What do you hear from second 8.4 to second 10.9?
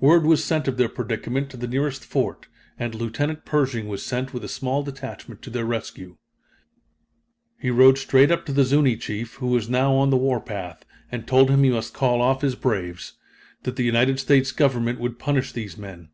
to the Zuni chief, who was now on the warpath,